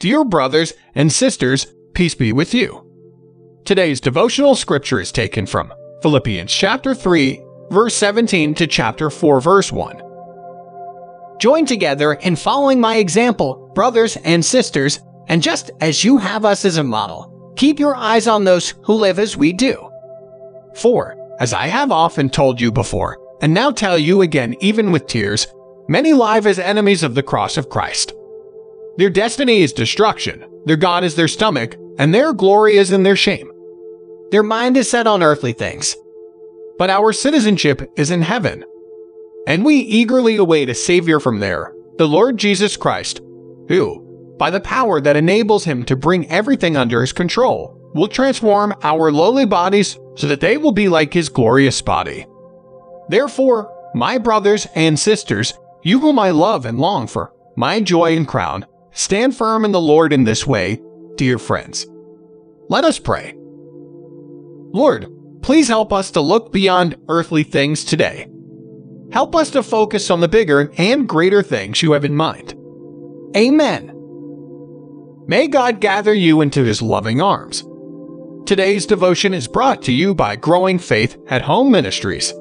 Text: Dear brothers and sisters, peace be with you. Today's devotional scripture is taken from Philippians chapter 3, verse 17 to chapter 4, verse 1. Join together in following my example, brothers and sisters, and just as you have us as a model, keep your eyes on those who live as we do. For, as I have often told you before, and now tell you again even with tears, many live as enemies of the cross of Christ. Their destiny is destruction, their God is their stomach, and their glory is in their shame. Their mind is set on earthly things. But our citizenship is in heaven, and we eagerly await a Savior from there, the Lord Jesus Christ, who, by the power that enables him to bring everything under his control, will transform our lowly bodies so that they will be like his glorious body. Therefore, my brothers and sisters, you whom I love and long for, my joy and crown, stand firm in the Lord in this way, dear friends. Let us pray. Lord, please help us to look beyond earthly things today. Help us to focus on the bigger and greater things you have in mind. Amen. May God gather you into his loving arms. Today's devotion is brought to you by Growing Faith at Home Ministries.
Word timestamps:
Dear 0.00 0.24
brothers 0.24 0.72
and 0.94 1.12
sisters, 1.12 1.66
peace 1.92 2.14
be 2.14 2.32
with 2.32 2.54
you. 2.54 2.86
Today's 3.66 4.00
devotional 4.00 4.54
scripture 4.54 4.98
is 4.98 5.12
taken 5.12 5.44
from 5.44 5.74
Philippians 6.00 6.50
chapter 6.50 6.94
3, 6.94 7.38
verse 7.70 7.94
17 7.96 8.54
to 8.54 8.66
chapter 8.66 9.10
4, 9.10 9.42
verse 9.42 9.70
1. 9.70 10.00
Join 11.38 11.66
together 11.66 12.14
in 12.14 12.34
following 12.34 12.80
my 12.80 12.96
example, 12.96 13.70
brothers 13.74 14.16
and 14.24 14.42
sisters, 14.42 15.00
and 15.28 15.42
just 15.42 15.70
as 15.82 16.02
you 16.02 16.16
have 16.16 16.46
us 16.46 16.64
as 16.64 16.78
a 16.78 16.82
model, 16.82 17.52
keep 17.56 17.78
your 17.78 17.94
eyes 17.94 18.26
on 18.26 18.44
those 18.44 18.70
who 18.84 18.94
live 18.94 19.18
as 19.18 19.36
we 19.36 19.52
do. 19.52 19.86
For, 20.76 21.14
as 21.40 21.52
I 21.52 21.66
have 21.66 21.92
often 21.92 22.30
told 22.30 22.58
you 22.58 22.72
before, 22.72 23.18
and 23.42 23.52
now 23.52 23.70
tell 23.70 23.98
you 23.98 24.22
again 24.22 24.56
even 24.60 24.92
with 24.92 25.06
tears, 25.06 25.46
many 25.88 26.14
live 26.14 26.46
as 26.46 26.58
enemies 26.58 27.02
of 27.02 27.14
the 27.14 27.22
cross 27.22 27.58
of 27.58 27.68
Christ. 27.68 28.14
Their 29.00 29.08
destiny 29.08 29.62
is 29.62 29.72
destruction, 29.72 30.44
their 30.66 30.76
God 30.76 31.04
is 31.04 31.14
their 31.14 31.26
stomach, 31.26 31.74
and 31.98 32.12
their 32.12 32.34
glory 32.34 32.76
is 32.76 32.92
in 32.92 33.02
their 33.02 33.16
shame. 33.16 33.50
Their 34.30 34.42
mind 34.42 34.76
is 34.76 34.90
set 34.90 35.06
on 35.06 35.22
earthly 35.22 35.54
things. 35.54 35.96
But 36.76 36.90
our 36.90 37.14
citizenship 37.14 37.90
is 37.96 38.10
in 38.10 38.20
heaven, 38.20 38.62
and 39.46 39.64
we 39.64 39.76
eagerly 39.76 40.36
await 40.36 40.68
a 40.68 40.74
Savior 40.74 41.18
from 41.18 41.40
there, 41.40 41.72
the 41.96 42.06
Lord 42.06 42.36
Jesus 42.36 42.76
Christ, 42.76 43.22
who, 43.68 44.36
by 44.38 44.50
the 44.50 44.60
power 44.60 45.00
that 45.00 45.16
enables 45.16 45.64
him 45.64 45.82
to 45.86 45.96
bring 45.96 46.30
everything 46.30 46.76
under 46.76 47.00
his 47.00 47.14
control, 47.14 47.80
will 47.94 48.06
transform 48.06 48.74
our 48.82 49.10
lowly 49.10 49.46
bodies 49.46 49.98
so 50.14 50.26
that 50.26 50.40
they 50.40 50.58
will 50.58 50.72
be 50.72 50.90
like 50.90 51.14
his 51.14 51.30
glorious 51.30 51.80
body. 51.80 52.26
Therefore, 53.08 53.72
my 53.94 54.18
brothers 54.18 54.66
and 54.74 54.98
sisters, 54.98 55.54
you 55.82 56.00
whom 56.00 56.18
I 56.18 56.32
love 56.32 56.66
and 56.66 56.78
long 56.78 57.06
for, 57.06 57.32
my 57.56 57.80
joy 57.80 58.14
and 58.14 58.28
crown, 58.28 58.66
stand 58.92 59.36
firm 59.36 59.64
in 59.64 59.72
the 59.72 59.80
Lord 59.80 60.12
in 60.12 60.24
this 60.24 60.46
way, 60.46 60.80
dear 61.16 61.38
friends. 61.38 61.86
Let 62.68 62.84
us 62.84 62.98
pray. 62.98 63.34
Lord, 64.72 65.06
please 65.42 65.68
help 65.68 65.92
us 65.92 66.10
to 66.12 66.20
look 66.20 66.52
beyond 66.52 66.96
earthly 67.08 67.42
things 67.42 67.84
today. 67.84 68.28
Help 69.12 69.34
us 69.34 69.50
to 69.50 69.62
focus 69.62 70.10
on 70.10 70.20
the 70.20 70.28
bigger 70.28 70.72
and 70.78 71.08
greater 71.08 71.42
things 71.42 71.82
you 71.82 71.92
have 71.92 72.04
in 72.04 72.14
mind. 72.14 72.54
Amen. 73.36 73.92
May 75.26 75.48
God 75.48 75.80
gather 75.80 76.14
you 76.14 76.40
into 76.40 76.64
his 76.64 76.80
loving 76.80 77.20
arms. 77.20 77.64
Today's 78.46 78.86
devotion 78.86 79.34
is 79.34 79.46
brought 79.46 79.82
to 79.82 79.92
you 79.92 80.14
by 80.14 80.36
Growing 80.36 80.78
Faith 80.78 81.16
at 81.28 81.42
Home 81.42 81.70
Ministries. 81.70 82.32